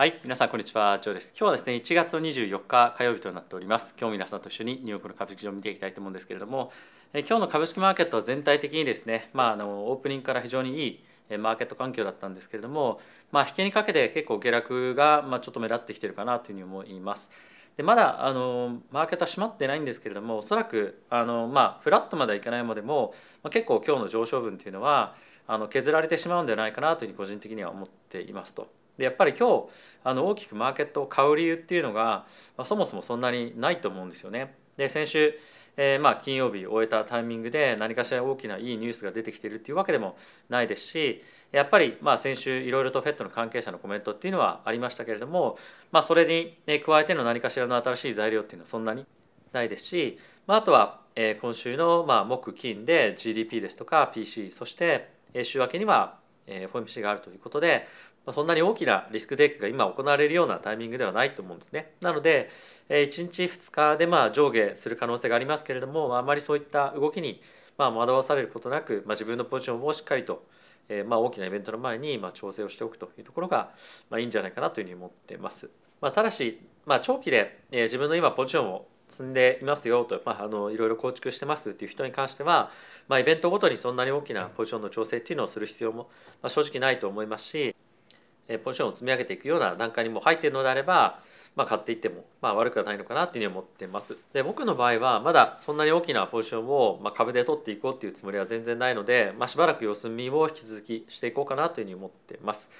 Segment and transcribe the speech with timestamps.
[0.00, 1.34] はい、皆さんこんにちは、ジョーです。
[1.38, 3.94] 今日はですね、1月の24日火曜日となっております。
[4.00, 6.72] 今日皆さんと一緒にニューヨークの株式市場を見ていきたいと思うんですけれども、
[7.12, 10.86] え今日の株式マーケットは全体的にですね、まあ、あのオープニングから非常にい
[11.30, 12.98] いマーケット環境だったんですけれども、
[13.30, 17.30] まあ、引けにかけて結構下落が、まあ、ちょっと目立ってきてるかなというふうに思います。
[17.76, 23.12] でまだあのマーケットは閉まってないんですけれどもおそらくあの、まあ、フラットまではいかないまでも、
[23.42, 25.14] まあ、結構今日の上昇分というのは
[25.46, 28.79] あの削られてしまうんではないかなというふうに個人的には思っていますと。
[29.00, 29.64] でやっぱり今日
[30.04, 34.54] あの大きくマーケットを買う理由っていうのが、まあ、そもそもそんなにないと思うんですよね。
[34.76, 35.34] で先週、
[35.76, 40.16] えー、まあ金曜日終えたタイミングで何かしら大きないいニュースが出てきているっていうわけでも
[40.50, 45.58] ないですしやっぱりまあ先週いろいろと FED の関係者のコメントっていうのはありましたけれども、
[45.92, 49.06] まあ、それに加えての何かしらの新しい材料っていうのはそんなに
[49.52, 51.00] ないですし、まあ、あとは
[51.40, 55.08] 今週のまあ木金で GDP ですとか PC そして
[55.42, 57.86] 週明けには FOMC があるということで
[58.32, 61.92] そんなに大きなリスクテイクが今行われるようなタイミングではないと思うんですね。
[62.00, 62.50] なので
[62.88, 67.40] 1日2日でまあ上下する可能性がありますけれどもあまりそういった動きに
[67.78, 70.44] まあ惑わされることなく、まあ、自分のポジションをしっかりと
[70.88, 73.70] えまあ大きなイベントの前にまあ調整をしておくというところが
[74.10, 75.70] まあいいんじゃないかなというふうに思ってます。
[76.00, 82.70] まあ、ただし、まあ、長期で自分の今ポジションを積んでいますよと、まあ、あのいろいろ構築してますっていう人に関しては、
[83.08, 86.08] まあ、イベントごとにそんなに大きなポジションの調整っていうのをする必要も、
[86.42, 87.74] まあ、正直ないと思いますし
[88.58, 91.20] ポジションを積み上げていくような段階にも入っているのであれば、
[91.56, 94.16] まあ、買っていってもまあ悪くはないのかなというふうに思ってます。
[94.32, 102.70] で僕の場合はまだそんなに大きなポジションをまあ株で取っていこうっていうつもりは全然ないので、まあ、しばらく様子見を引き続きしていこうかなというふうに思ってます。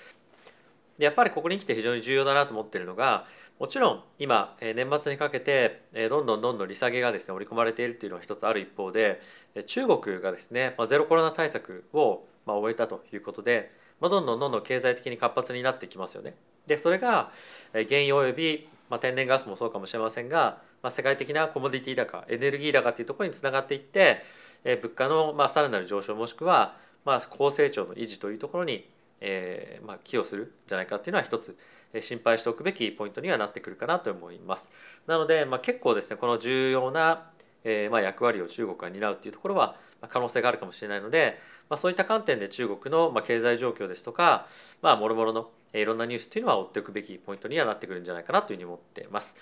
[0.98, 3.24] でやっぱりここに来て非常に重要だなと思っているのが
[3.58, 9.20] もちろん今年末にかけてどんどんどんどん利下げがですね織り込まれているというのは一つある一方で
[9.66, 16.34] 中国がですねゼロコロナ対策を終えたということでまあ、どんどんどんどん経済的に活発になってきますよね。
[16.66, 17.32] でそれが
[17.72, 24.22] 原油および、まあ、天然ガスもそうかもしれませんが、まあ、世界的なコモディティ高エネルギー高というところにつながっていって、
[24.64, 28.88] え物価のまあさらなる上昇もしくは、まあ、高成長の維持というところに、
[29.20, 31.56] えーまあ、寄与するんじゃないかっていうのは一つ
[32.00, 34.70] 心配しておくべきポイントにはなってくるかなと思います。
[35.06, 37.30] なので、まあ、結構ですねこの重要な
[37.64, 39.76] えー、まあ役割を中国が担うというところは
[40.08, 41.38] 可能性があるかもしれないので、
[41.70, 44.46] まあ、そういった観点で中国のま経済状況ですとか、
[44.82, 49.36] まあ、もろもろのいろんなニュースというのは追っておくべきポイントにはなってくるんじゃないかなというふうに思っています。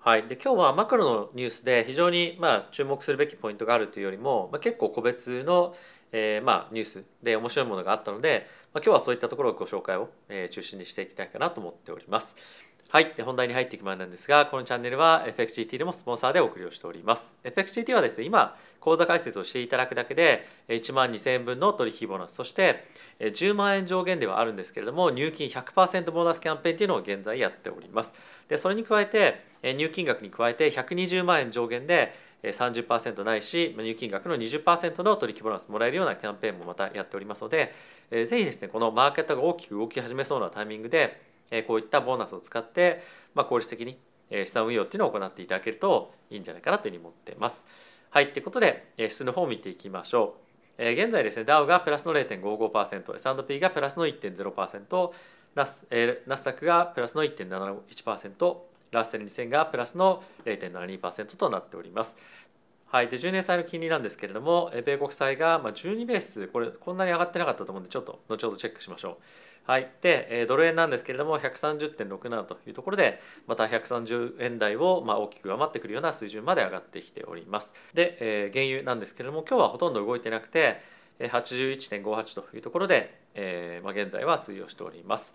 [0.00, 5.74] はい、で今日はマクロのニュースで非常にまあ注目するべきポイントがあるというよりも、まあ、結構個別の、
[6.12, 12.36] えー、まあニュースで面白いものがあったので、まあ、今日はそういったところをご紹介を、え、中心にしていきたいかなと思っております。
[12.96, 17.34] はい、本題に入っていく前なんですがこのチャンネルは FXGT でもスポンサーでお送りをしております。
[17.44, 22.86] FXGT はですね今口座開設をしていただくだけで1万2000円分の取引ボーナスそして
[23.20, 28.14] 10万円上限ではあるんですけれども入金100%ボーナスキャンペーンというのを現在やっております。
[28.48, 32.14] でそれに加えて入金額に加えて120万円上限で
[32.44, 37.74] 30%ないし入金額の20%の取引ボーナスもらえるようなキャンペーンもまたやっておりますので
[38.10, 41.25] ぜひですねこのマーケットが大きく動き始めそうなタイミングで
[41.66, 43.02] こういったボーナスを使って、
[43.34, 43.98] まあ、効率的に
[44.30, 47.66] 資産運用っていうのを行っていただけるといいんじゃないかなというふうに思ってます。
[48.10, 50.36] はい、ということで指数の方を見ていきましょ
[50.78, 50.82] う。
[50.92, 55.10] 現在ですね、ダウがプラスの0.55%、S&P がプラスの1.0%、
[55.54, 55.86] ナス
[56.26, 58.56] ナスダックがプラスの1.71%、
[58.90, 62.16] ラッセル2000がプラスの0.72%となっております。
[62.88, 69.16] はい、で10年債の金利なんですけれども、米国債が12ベース、これこんなに上がってなかったと思うんで、ちょっと後ほどチェックしましょう。
[69.66, 77.74] はい、でドル円なんですけれども130.67というところでまた130円台をまあ大きく上回ってくるような水準まで上がってきております。
[77.92, 80.80] で、えー、原油なんですけれども今日はほとんど動いてなくて
[81.18, 85.34] 81.58というところで、えーまあ、現在は推移をしております。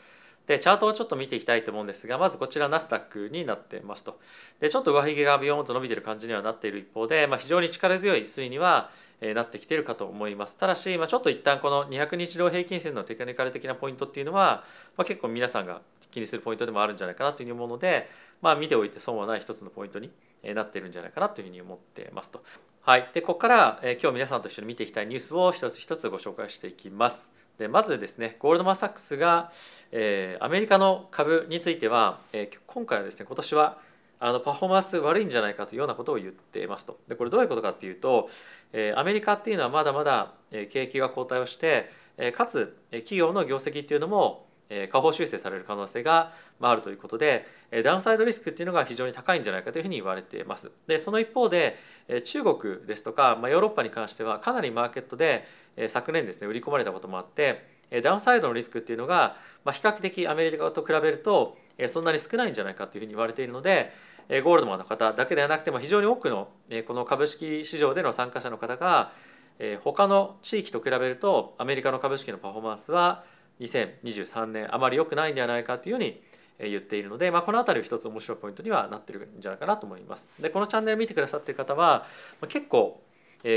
[0.51, 4.19] でチャートをちょっと見ていきたいと思うんですがまずこちらナスダックになってますと。
[4.59, 8.89] でちょっと上髭がビヨーンと伸びてる感じにはなっている一方で、まあ、非常に力強い推移には
[9.21, 10.57] なってきているかと思います。
[10.57, 14.65] ただし、まあ、ちょっと一旦この200日同平均線のテクニカル的なポイントっていうのは、
[14.97, 15.79] まあ、結構皆さんが
[16.11, 18.07] 気にするポイントでもあるんじゃないかなというふうに思うので、
[18.41, 20.11] まあ、見ておいて損はない一つのポイントに
[20.43, 22.43] なっているんじゃないかなというふうに思ってますと。
[22.81, 27.31] はい、でここから、え今日皆さんと一緒に見ていきたいニュースを一つ一つご紹介していきます。
[27.57, 29.51] でまずですねゴールドマン・サックスが、
[29.91, 33.77] えー、アメリカの株については、えー、今回はですね今年は
[34.19, 36.99] あのパフォーマンス悪いんじゃないかというようなことを言っていますと。
[37.07, 38.29] でこれどういうことかっていうと、
[38.73, 44.47] えー、アメリカっていうのはまだまだ景気が後退をして、え、かつ企業の業績っていうのも
[44.91, 46.31] 下方修正される可能性が
[46.61, 47.45] あるということで
[47.83, 50.71] ダウンサイドリスクっていうのが非常に高いんじゃないかというふうに言われています。
[50.87, 51.77] でその一方で
[52.23, 55.45] 中国ですとか、ま、ヨーロッパに関してはかなりマーケットで
[55.87, 57.65] 昨年ですね売り込まれたこともあって
[58.01, 59.35] ダウンサイドのリスクっていうのが、
[59.65, 61.57] 比較的アメリカと比べると
[61.87, 63.91] そんなに少ないんじゃないかというふうに言われているので
[64.43, 66.47] ゴールドマンの方だけではなくても非常に多くの
[66.87, 69.11] この株式市場での参加者の方が
[69.83, 73.23] 他の地域と比べるとアメリカの株式のパフォーマンスは
[73.61, 76.21] 2023年あまり良くないんではないかというように
[76.59, 80.29] 言っているので、まあ、この辺り一つ面白いポイントにはなってるんじゃないかなと思います。
[80.39, 82.05] でこのチャンネル見てくださってる方は
[82.47, 83.01] 結構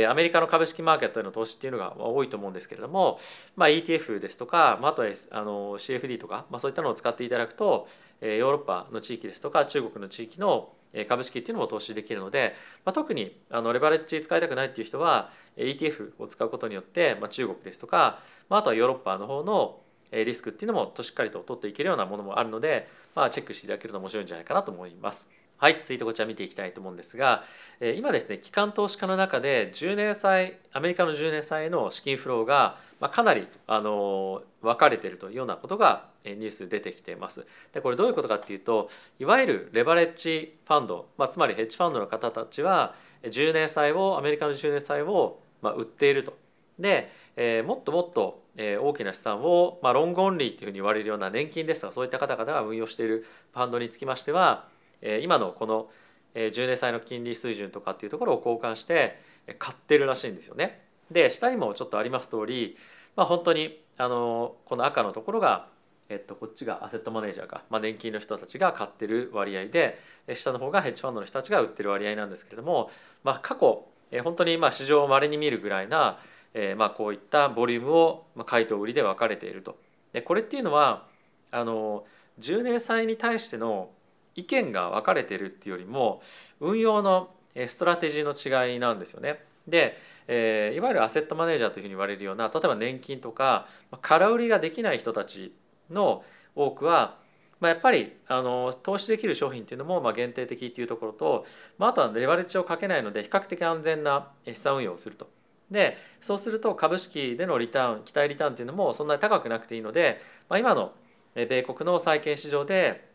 [0.08, 3.18] アメリカの株式マーケットへの投資っていうのが多いと思うんですけれども、
[3.54, 7.86] まあ、ETF ですとか、まあ、あとはあの CFD とか、まあ、そういったのを使っていただくと
[8.22, 10.70] ヨーロッパの地域ですとか中国の地域の
[11.08, 12.54] 株式っていうのも投資できるので、
[12.86, 19.80] まあ、特にあのレバレッジ使いたくないっていう人は ETF を使うことによって、まあ、中国ですとか、まあ、あとはヨーロッパの方の
[20.22, 25.26] リスクっていうのもしっかりと取っていけるようなものもあるので、まあ、チェックしていただけると面白いんじゃないかなと思います。
[25.56, 27.44] はい、続いてこちら見ていきたいと思うんですが
[27.80, 37.46] え今ですね機関投資家の中で10年債アメリカの10年債の資金フローがまかなりあの分かれているというようなことがえニュースで出てきています。
[37.72, 46.36] でこれどういうことかっていうといわゆるレバレッジファンド、まあ、つまりヘッジファンドの方たちは10年債をアメリカの10年債をま売っていると。
[46.78, 54.68] で、えー、もっともっとえ大きな資産を、まあ、ロングオンリーっていうふうに言われるような年金ですとかそういった方々が運用しているファンドにつきましては
[55.02, 55.88] え今のこの
[56.34, 59.20] 10年債の金利水準とかっていうところを交換して
[59.58, 60.82] 買ってるらしいんですよね。
[61.10, 62.76] で下にもちょっとあります通り、
[63.14, 65.68] まあ、本当にあのこの赤のところが、
[66.08, 69.98] えっと、こっちがアセットマネージャーが、まあ、年金の人たちが買ってる割合で
[70.32, 72.90] 下の方がヘッジファンドの人たちが売ってる割合なんですけれども、
[73.22, 73.86] まあ、過去
[74.22, 76.18] 本当にまあ市場をまれに見るぐらいな、
[76.54, 79.76] えー、まあこういったボリュームを買いと売りで分かれていると。
[80.12, 81.06] でこれっていうのは
[81.50, 82.04] あの
[82.40, 83.90] 10年債に対しての
[84.34, 86.22] 意見が分かれているっていうよりも
[86.60, 87.30] 運用の
[87.68, 89.44] ストラテジーの違いなんですよね。
[89.66, 89.96] で、
[90.28, 93.66] えー、いわゆるアセットマネージャーというふうに言われるような例えば年金とか
[94.02, 95.54] 空売りができない人たち
[95.90, 96.22] の
[96.54, 97.18] 多くは、
[97.60, 101.46] まあ、やっぱりあの投資できる商品っていうのもまあ限定的っていうところと、
[101.78, 105.28] まあ、あとはレバレッジをかけないので比較的安全な資産運用をすると。
[105.74, 110.92] でそうすると株式でのリターン期待リターンっていうのもそんなに高くなくていいので、まあ、今の
[111.34, 113.06] 米国の債券市場で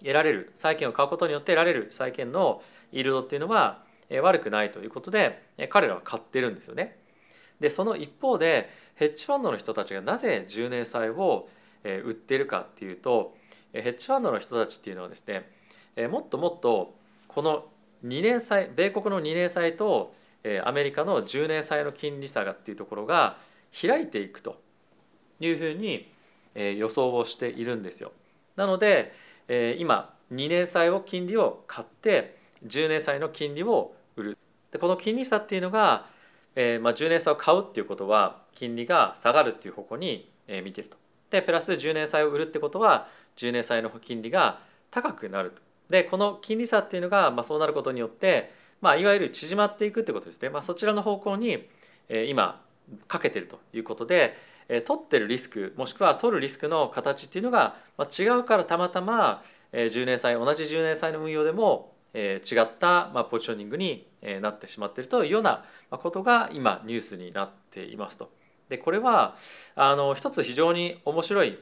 [0.00, 2.62] 得られる債券を買うことによって得られる債券の
[2.92, 6.98] イールドっていうのは悪くないということで彼らは買ってるんですよね。
[7.60, 11.48] でその一方でヘッジファンドの人たちがなぜ10年債を
[11.84, 13.34] 売ってるかっていうと
[13.72, 15.48] ヘッジファンドの人たちっていうのはですね
[16.08, 16.94] もっともっと
[17.28, 17.66] この
[18.04, 20.14] 2年債米国の2年債と
[20.64, 23.38] アメリカの10年債の金利差がっていうところが
[23.80, 24.60] 開いていくと
[25.40, 26.10] いうふうに
[26.54, 28.12] 予想をしているんですよ。
[28.56, 29.12] なので
[29.78, 34.38] 今2年債を金利を買って10年債の金利を売る
[34.70, 36.06] でこの金利差っていうのが、
[36.54, 40.96] え、まあ、10年債を買うっていうことは金利が下がるっていう方向に、え見てると。
[41.30, 44.60] でプラス10年債を売るってことは10年債の金利が
[44.90, 45.62] 高くなると。
[45.90, 51.68] でこの金利差っていうのが、まあ、そうなることによって、まあ、いわゆる縮まっていくってことですね、まあ、そちらの方向に、
[52.28, 52.62] 今
[53.08, 54.36] かけてるということで、
[54.84, 57.76] 取ってるリスクもしくは取るリスクの形っていうのが、
[58.18, 59.42] 違うからたまたま、
[59.72, 64.06] 10年債同じ10年債の運用でも、違った、ポジショニングに
[64.40, 68.30] なってしまっているというようなことが今ニュースになっていますと。
[68.68, 69.36] でこれは
[69.76, 71.58] あの一つ非常に面白い、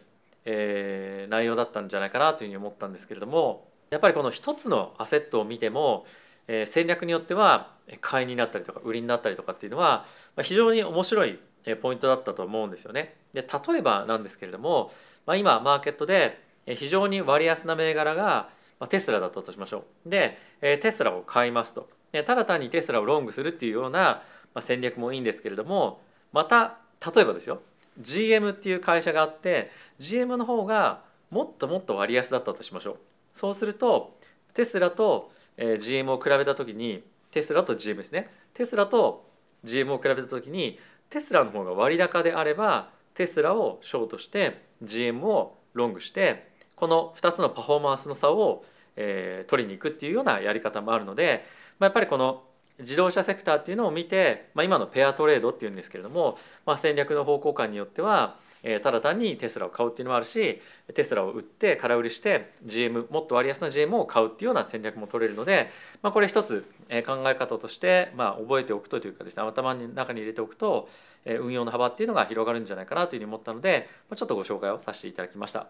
[0.46, 6.06] え内容だったんじゃないかなというふうに思ったんですけれどもやっぱりこの一つのアセットを見ても、
[6.48, 10.06] え戦略によっては買いになったりとか売りになったりとかっていうのは
[10.42, 11.38] 非常に面白い
[11.80, 13.16] ポイントだったと思うんですよね。
[13.32, 14.92] で例えばなんですけれども、
[15.26, 18.48] まあ、今マーケットで非常に割安な銘柄が
[18.88, 20.08] テスラだったとしましょう。
[20.08, 21.88] でテスラを買いますと。
[22.12, 24.22] ただ単にテスラをロングするっていうような
[24.60, 26.00] 戦略もいいんですけれども
[26.32, 26.78] また
[27.14, 27.60] 例えばですよ
[27.98, 32.96] GM っていう会社があって GM の方がもっともっと割安だったとしましょう。
[33.32, 34.16] そうすると
[34.52, 38.30] テスラと GM を比べた時にテスラと GM ですね。
[38.52, 39.28] テスラと
[39.64, 40.78] GM を比べた時に
[41.10, 48.64] テスラの方が割高であればテスラをショートして GM をロングしてこの2つのパフォーマンスの差を、
[48.96, 51.44] えー、取りに行くっていうようなやり方もあるので、
[51.78, 52.44] まあ、やっぱりこの
[52.78, 60.60] 自動車セクターっていうのを見て、まあ、今のペアトレードっていうんですけれども、まあ、戦略の方向感によってはえただ単にテスラを買うっていうのもあるし
[60.94, 65.70] テスラを売って空売りして GM もっと割安な GM を買うっていうような戦略も取れるので、
[66.02, 66.64] まあ、これ一つ
[67.06, 70.88] 考え方として、まあ、覚えておくとというかですね頭の中に入れておくと
[71.26, 75.66] 運用の幅っていうのが広がるんじゃないかなというふうに思ったのでちょっとご紹介をさせていただきました。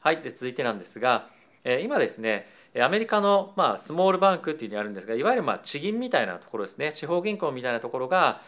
[0.00, 1.28] はい、で続いてなんですが
[1.64, 2.46] 今ですね
[2.78, 8.40] アメリカのまあスモールバンクっていうのにあるんですがいわゆるまあ地銀みたいなところですね地方銀行みたいなところが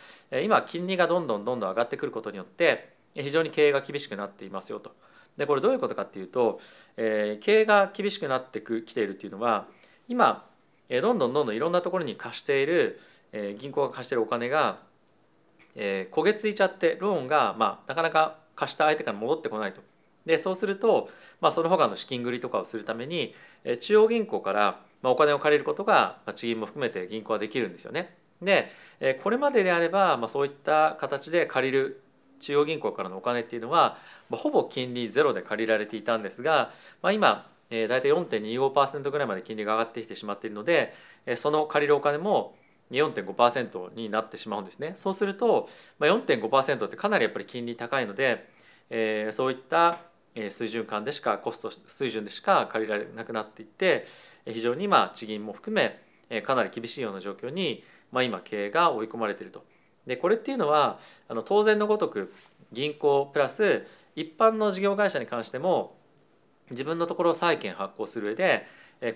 [0.43, 4.95] 今金利がどんどんどんどん上がってくることによって非常に経営が厳しくなっていますよと。
[5.37, 6.61] でこれどういうことかっていうと、
[6.97, 9.67] えー、経営が厳しくなってきているっていうのは
[10.09, 10.47] 今、
[10.89, 13.01] えー、どんどんどんどんいろんなところに貸している、
[13.33, 14.81] えー、銀行が貸しているお金が、
[15.75, 19.81] えー、焦げついちゃってローンが、まあ、なかなか貸した相手から戻ってこないと。
[20.27, 21.09] でそうすると、
[21.41, 28.17] まあ、その他の資金繰りとかをするために、え、中央銀行から、まあ、お金を借りることが、まあ、地銀も含めて銀行はできるんですよね。
[28.41, 32.03] で、え、これまでであれば、まあ、そういった形で借りる
[32.41, 33.99] 中央銀行からのお金っていうのは、
[34.31, 40.95] まあ、ほぼ金利ゼロで借りられていたんですが、まあ、今、え、大体4.25%ぐらいまで金利が上がってきてしまっているので、
[41.27, 42.55] え、その借りるお金も
[42.91, 44.93] 4.5%になってしまうんですね。
[44.97, 48.49] そうすると、まあ、4.5%ってかなりやっぱり金利高いので、
[48.91, 50.01] えー、そういった
[50.51, 54.07] 水準間でしかコスト水準でしか借りられなくなっていって
[54.47, 59.65] 非常に今地銀も含めかなり厳しいような状況に、まあ、今経営が追い込まれていると。
[60.07, 60.99] でこれっていうのは
[61.29, 62.33] あの当然のごとく
[62.73, 63.87] 銀行プラス
[64.17, 65.97] 一般の事業会社に関しても
[66.71, 68.67] 自分のところ債券発行する上で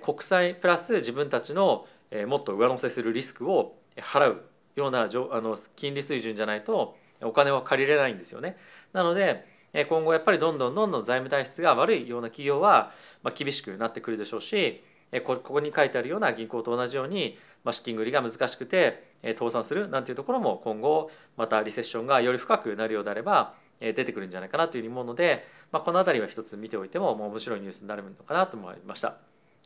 [0.03, 1.87] 国債プラス自分たちの
[2.27, 4.43] もっと上乗せするリスクを払う
[4.77, 8.57] ようなあの金利水準じゃないとお金は借りれないんですよね。
[8.93, 9.56] なので
[9.89, 12.93] 今後やっぱりどんどんどんどん財務体質が悪いような企業は
[13.35, 14.83] 厳しくなってくるでしょうし
[15.25, 17.37] ここに書いてあるような銀行と同じように
[17.71, 29.17] 資金繰りが難しくて倒産するなんていうところも今後またリセッションがより深くなるようであれば出てくるんじゃないかなというふうに思うので、まあ、この辺りは一つ見ておいても面白いニュースになるのかなと思いました。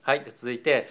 [0.03, 0.89] はい、続いて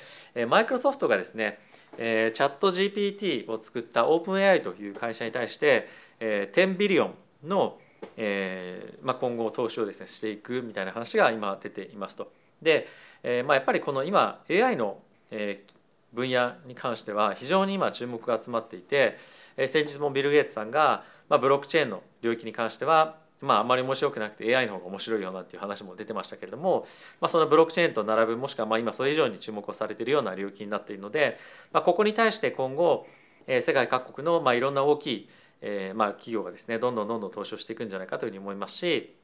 [0.47, 1.59] マイクロソフトがですね
[1.97, 5.89] チャット GPT を作ったオープン AI という会社に対して
[6.19, 7.79] 10ビリオンの
[8.17, 12.31] えーまあ、今後投資をですねしていくみたいな話が今出ていますと。
[12.61, 12.87] で、
[13.23, 14.99] えーまあ、やっぱりこの今 AI の、
[15.31, 19.17] えー、分野に関しては非常に今注目が集まっていて、
[19.57, 26.85] えー、先日もビル・ゲイツさんが、まあ、ブロックチェーンの領域に関してはまあ、あまり面白くなくて AI の方が面白いよなっていう話も出てましたけれども、
[27.21, 31.37] まあ、そのブロックチェーンと並ぶもしくはまあ今それ以上に注目をされているような領域になっているので、
[31.71, 33.07] まあ、ここに対して今後
[33.47, 35.29] 世界各国のまあいろんな大きい
[35.61, 39.15] えー、まあ企業がですねどんどんどんどん投資をしていくんじゃないかというふうに思いますし、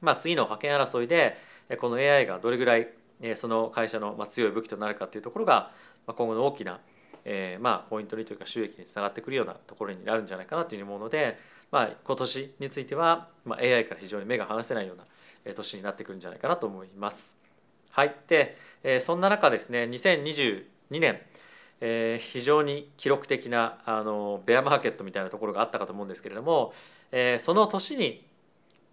[0.00, 1.36] まあ、次の覇権争いで
[1.80, 2.88] この AI がどれぐらい
[3.36, 5.70] その会社の強い武器となるかというところが
[6.06, 6.80] 今後の大きな
[7.24, 11.38] えー、まあポイントにというか収益につながってくるようなところになるんじゃないかなというふうに思うので、
[11.70, 15.04] まあ、今年については、まあ、AI から非常に目が離せないような
[15.54, 17.36] 年になってくるんじゃないかなと思います。
[17.90, 21.20] はい、で、えー、そんな中ですね2022年
[21.80, 26.72] えー、非常に記録的なあのベアマーケットみたいなところがあったかと思うんですけれども、
[27.12, 28.24] えー、その年に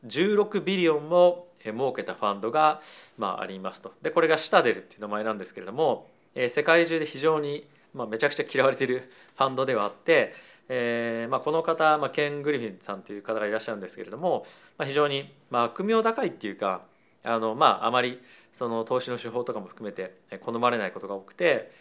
[0.06, 2.82] 16ビリオンも儲けたファンドが、
[3.18, 3.94] まあ、ありますと。
[4.02, 10.34] でこれがシタデルっていう名前なんですけれども、えー、世界中で非常に、まあ、めちゃくちゃ嫌われているファンドではあって、
[10.70, 14.46] えーまあ、この方、まあ、ケン・グリフィンさんという方がいらっしゃるんですけれども、
[14.78, 16.82] まあ、非常に、まあ、悪名高いっていうか
[17.24, 18.20] あの、まあ、あまり
[18.52, 21.72] その投資の手法とかも含めて好まれないことが多くて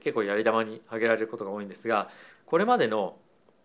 [0.00, 2.10] 結構やり玉に挙げられることが多いんですが
[2.46, 3.16] これまでの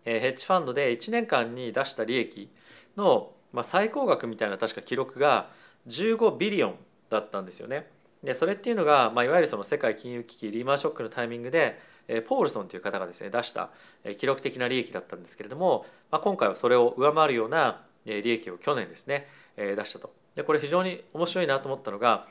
[0.04, 2.50] ヘッジファンドで1年間に出した利益
[2.96, 5.48] の最高額みたいな確か記録が
[5.88, 6.74] 15ビリオン
[7.10, 7.88] だったんですよね。
[8.22, 11.78] でそれっていうのが、まあ、いわゆるその世界金融危機リーマンショックのタイミングで
[12.26, 13.70] ポールソンという方がですね出した
[14.18, 20.25] 記録的な利益だったんですけれども、まあ、今回はそれを上回るような利益を去年ですね出したと。
[20.36, 22.26] でこれ非常に面白いなと思ったのが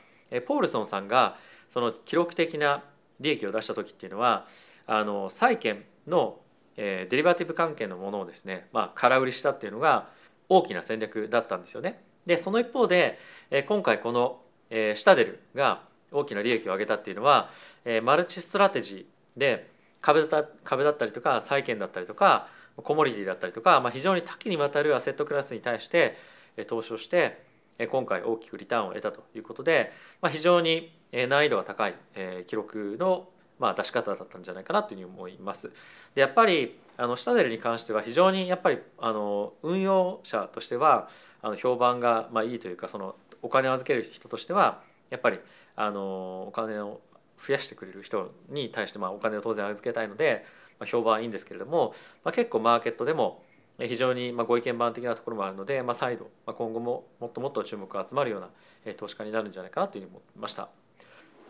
[0.46, 1.36] ポールソンさんが
[1.68, 2.82] その記録的な
[3.20, 4.46] 利益を出した時っていうのは
[4.86, 6.38] あの債券の、
[6.76, 10.08] デリバティブ関係のものをですね、まあ、空売りしたっていうのが
[10.48, 12.00] 大きな戦略だったんですよね。
[12.26, 13.18] でその一方で、
[13.66, 15.82] 今回この、シタデルが
[16.12, 17.50] 大きな利益を上げたっていうのは、
[18.02, 19.70] マルチストラテジーで
[20.00, 26.16] 株だ株だったりとか債券だったりとかコモディティだったりとか、まあ、非常に多岐にわたるアセットクラスに対して
[26.66, 27.45] 投資をして
[27.78, 30.92] 今回大きくリターンを得たということで、まあ、非常に
[31.28, 31.94] 難易度が高い
[32.46, 33.28] 記録の
[33.58, 35.70] まあ出し方だったんじゃないかなというふうに思います。
[36.14, 41.08] でやっぱりあのシタデルに関しては非常にやっぱりあの運用者としては
[41.42, 45.38] あの評判がまあいいというかそのお金を預ける人としてはやっぱり
[45.74, 47.00] あのお金を
[47.46, 50.44] 増やしてくれる人に対してまあお金を当然預けたいので、
[50.78, 53.42] まあ、評判はいいんですけれども、まあ、結構マーケットでも
[53.78, 58.48] 非常にご意見番的なところもあるので、まあ、再度、今後ももっともっと注目が集まるような
[58.94, 60.68] 投資家になるんじゃないかなというふうに思いました。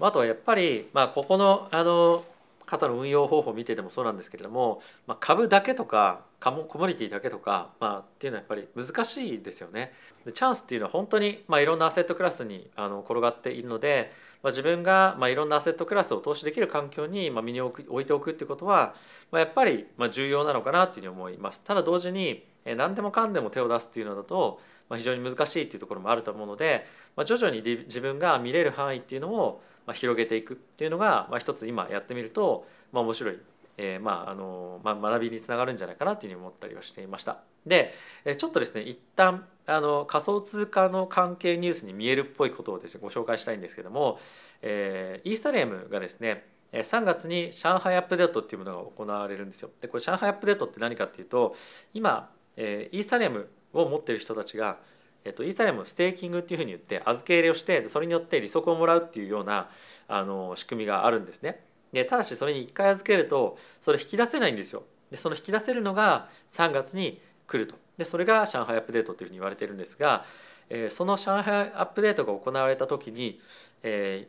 [0.01, 2.25] あとはやっぱり、まあ、ここのあの
[2.65, 9.93] 方の運用方法を見ててもそうなんですけれども、まあ、株だけとかコモディティだけとか、まあ、っていうのはやっぱり難しいですよね。
[10.25, 18.95] でチャンスっていうのは本当に、まあ、いろんなアセットクラスにあの転がっているので、まあ、自分が、まあ、いろんなアセットクラスを投資できる環境に、まあ、身に置く置いておくっていうことは、
[19.31, 21.63] まあ、やっぱり、まあ、重要なのかなというふうに思います。
[21.63, 33.39] ただ同時に何でもかんでも手を出すっていうのだと、まあ非常に難しいというところもあると思うので、まあ、徐々に自分が見れる範囲っていうのをまあ広げていくっていうのが、まあ、一つ今やってみると、まあ、面白い
[33.79, 37.39] えー、まああのまあ、学びにつながるんじゃないかなというふうに思ったりはしていました。
[37.67, 37.93] で
[38.39, 44.19] ちょっとですね一旦あの仮想通貨の関係ニュースに見えるっぽいことをですねご紹介したいんですけども、
[44.63, 49.71] えー、イーサリアムがですね3月に上海アップデートっていうものが行われるんですよ。
[49.81, 51.55] でこれ上海アップデートって何かっていうと
[51.93, 54.79] 今、えー、イーサリアムを持ってる人たちが
[55.27, 59.69] えっと、イーサリアムステーキングっていうふうに言って預け入れをしてそれによって利息をもらうっていうような
[60.07, 61.65] あの仕組みがあるんですね。
[61.93, 64.85] でただしそれに1回預けるとそれ引き出せないんですよ。
[65.11, 70.25] でその引き出せるのが3月に来るとでそれが上海アップデートというふうに言われてるんですが、
[70.71, 73.41] えー、その上海アップデートが行われた時に、
[73.83, 74.29] え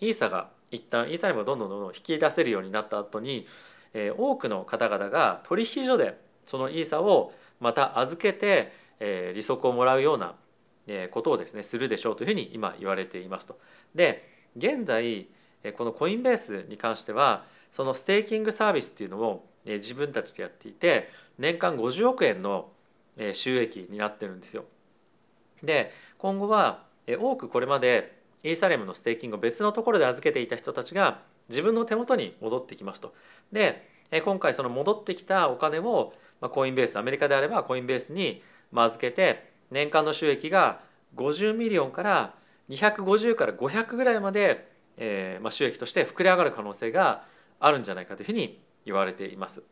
[0.00, 3.46] ー、イーサが一旦イーサリアムがどんどんどんどん引き出せるようになった後に、
[3.94, 10.34] えー、多くの方々が取引所でそのイーサをまた預けて、え、利息をもらうような
[11.10, 13.58] ことをですねするでしょうというふうに今言われていますと。
[13.94, 15.28] で現在
[15.76, 21.08] このコインベースに関してはそのステーキングサービスっていうのを自分たちでやっていて
[21.38, 22.70] 年間50億円の
[23.32, 24.64] 収益になってるんですよ。
[25.62, 33.14] で今後は多くこれまでイーサレムのステーキングを別のところで預けていた人たちが自分の手元に戻ってきますと。
[33.52, 33.88] で
[34.22, 38.42] 今回その戻ってきたお金をコインベースアメリカであればコインベースに
[38.72, 40.80] 預けて年間の収益が
[41.16, 42.34] 50 million から
[42.68, 47.24] 250から500ぐらいまでえーまあ、収益として膨れ上がる可能性が
[47.60, 49.62] あるんじゃないかというふうに言われています。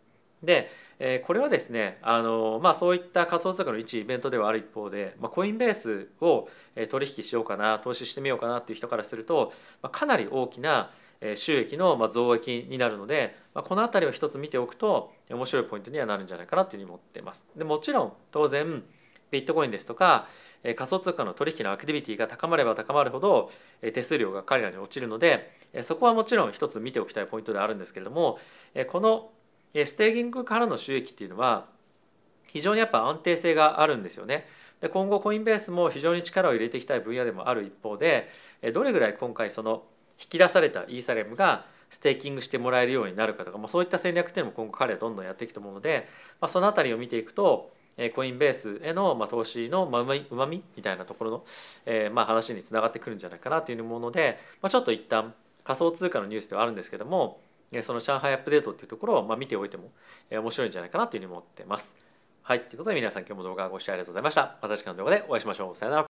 [0.43, 6.49] で、えー、これはですねあの、まあ、そういった仮想通貨の一イベントではある一方で、まあ、コインベースを
[6.89, 10.91] 取引しようかな投資してみようかなっていう人からすると、まあ、かなり大きな
[11.35, 17.47] 収益の増益になるので、ま、この辺りを一つ見ておくと面白いポイントにはなるんじゃないかなというふうに思っています。
[17.57, 18.83] でもちろん当然
[19.31, 20.29] ビットコインですとか
[20.63, 23.51] 仮想通貨の取引のアクティビティが高まれば高まるほど
[23.95, 25.51] 手数料が彼らに落ちるので
[25.83, 28.39] そこはもちろん一つ見ておきたいポイントであるんですけれども
[28.91, 29.31] この
[29.75, 31.67] ステーキングからの収益っていうのは
[32.47, 34.47] 非常にやっぱ安定性があるんですよね。
[34.81, 38.29] で今後コインベースも非常に力を入れていきたい分野でもある一方で
[38.75, 39.85] どれぐらい今回その
[40.21, 46.09] 引き出されたイーサリアムがステーキングしてもらえるようになるかとか、まあ、そういった戦略っていうのも今後彼はどんどんやっていくと思うので、
[46.41, 47.71] まあ、その辺りを見ていくと
[48.15, 51.45] コインベースへの投資のうまみみたいなところの、
[51.85, 57.41] えまあ話につながってくるんじゃないかなというもので、まあ、ちょっと一旦仮想通貨のニュースではあるんですけども
[57.83, 59.91] その上海アップデートっていうところをまあ見ておいても
[60.31, 61.95] 面白いんじゃないかなというふうに思ってます。
[62.43, 64.57] はい、ということで皆さん今日も動画ご視聴ありがとうございました。
[64.61, 65.77] また次回の動画でお会いしましょう。
[65.77, 66.12] さよなら。